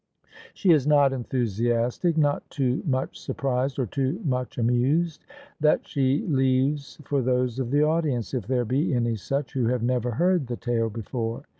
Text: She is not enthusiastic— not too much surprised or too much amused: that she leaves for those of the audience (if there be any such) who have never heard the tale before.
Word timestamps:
She 0.55 0.71
is 0.71 0.87
not 0.87 1.13
enthusiastic— 1.13 2.17
not 2.17 2.49
too 2.49 2.81
much 2.87 3.19
surprised 3.19 3.77
or 3.77 3.85
too 3.85 4.19
much 4.25 4.57
amused: 4.57 5.23
that 5.59 5.87
she 5.87 6.25
leaves 6.25 6.97
for 7.03 7.21
those 7.21 7.59
of 7.59 7.69
the 7.69 7.83
audience 7.83 8.33
(if 8.33 8.47
there 8.47 8.65
be 8.65 8.95
any 8.95 9.15
such) 9.15 9.53
who 9.53 9.67
have 9.67 9.83
never 9.83 10.09
heard 10.09 10.47
the 10.47 10.57
tale 10.57 10.89
before. 10.89 11.43